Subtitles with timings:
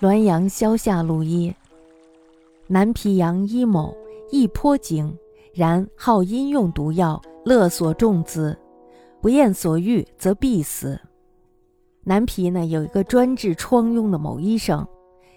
[0.00, 1.52] 滦阳萧下路一。
[2.68, 3.94] 南皮阳一某
[4.30, 5.18] 亦颇精，
[5.52, 8.56] 然好阴用毒药，勒索众资，
[9.20, 10.98] 不厌所欲，则必死。
[12.08, 14.88] 南皮呢有一个专治疮痈的某医生，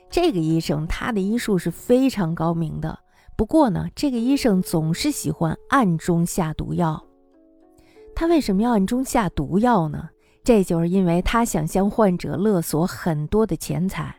[0.09, 2.97] 这个医生他的医术是非常高明的。
[3.35, 7.03] 不过呢，这个医生总是喜欢暗中下毒药。
[8.15, 10.07] 他为什么要暗中下毒药呢？
[10.45, 14.15] 这就是因为他想向患者勒索很多的钱财。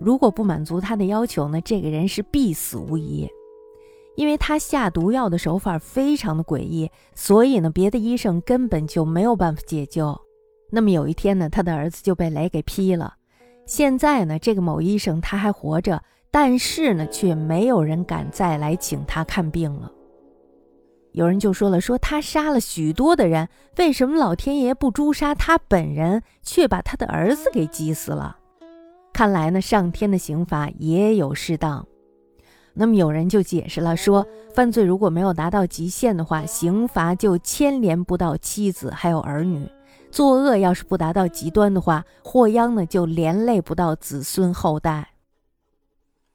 [0.00, 3.28] 如果不满足他的要求呢，这个人是必死无疑。
[4.16, 10.20] 因为他下毒药的手法非常的诡异，所以呢，别的医生根本就没有办法解救。
[10.70, 13.14] 那么有一天呢，他的儿子就被雷给劈了。
[13.66, 19.92] 现在呢，这个某医生他还活着，但是呢，却没有人敢再来请他看病了。
[21.12, 28.36] 有人就说了，说他杀了许多的人，为什么老天爷不诛杀他本人，却把他的儿子给击死了？
[29.12, 31.86] 看来呢，上天的刑罚也有适当。
[32.74, 39.66] 那么有人就解释了，说犯罪如果没有达到极限的话，刑罚就牵连不到妻子还有儿女；
[40.10, 45.08] 作恶要是不达到极端的话，祸殃呢就连累不到子孙后代。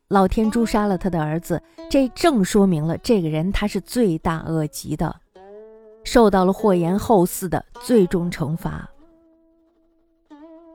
[0.09, 5.16] 老天诛杀了他的儿子，这正说明了这个人他是罪大恶极的，
[6.03, 8.88] 受到了祸延后嗣的最终惩罚。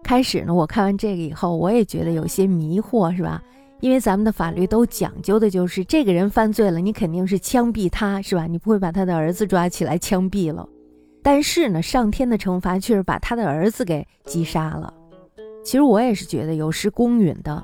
[0.02, 3.41] 开始呢，我看完这个以后，我也觉得有些迷惑，是吧？
[3.80, 8.46] 因为咱们的法律都讲究的就是这个人犯罪了，你肯定是枪毙他，是吧？
[8.46, 10.69] 你不会把他的儿子抓起来枪毙了。
[11.31, 14.95] 但是呢，上天的惩罚却是把他的儿子给击杀了。
[15.62, 17.62] 其实我也是觉得有失公允的。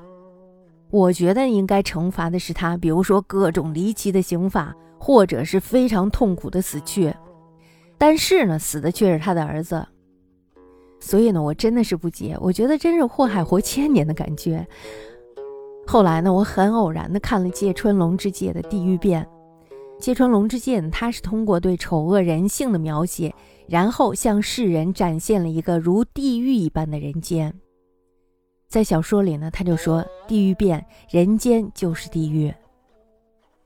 [0.91, 7.15] 我觉得应该惩罚的是他，比如说各种离奇的刑罚，或者是非常痛苦的死去。
[7.97, 9.87] 但是呢，死的却是他的儿子。
[11.01, 14.69] 所以呢，我真的是不解，我觉得真是祸害活千年的感觉。
[15.87, 19.25] 后来呢，我很偶然的看了芥川龙之介的《地狱变》。
[20.05, 23.35] 揭穿龙之剑，他是通过对丑恶人性的描写，
[23.67, 27.51] 然后向世人展现了一个如地狱一般的人间。
[28.69, 32.53] 在小说里呢，他就说：“地狱变，人间就是地狱。”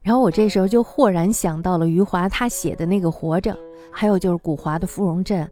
[0.01, 3.53] 然后我这时候就豁然想到了余华他写的那个《活着》，
[3.91, 5.45] 还有就是古华的《芙蓉镇》。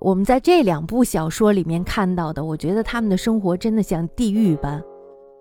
[0.00, 4.82] 我们在这两部小说里面看到的，我觉得他们的生活真的像地狱般。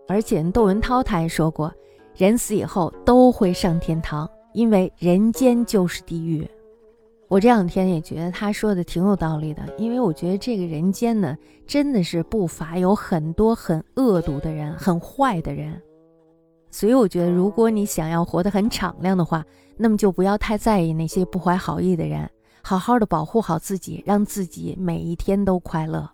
[0.08, 1.74] 而且窦文涛他还说过，
[2.16, 6.47] 人死以后都会上天堂，因为人间就是地狱。
[7.28, 15.81] 我这两天也觉得他说的挺有道理的，因为我觉得这个人间呢，真的是不乏有很多很恶毒的人，很坏的人。
[16.69, 19.44] 所以我觉得，如果你想要活得很敞亮的话，
[19.78, 22.30] 那么就不要太在意那些不怀好意的人。
[22.62, 26.09] 好好的保护好自己，让自己每一天都快乐。